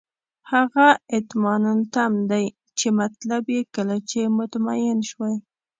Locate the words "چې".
2.77-2.87, 4.09-4.19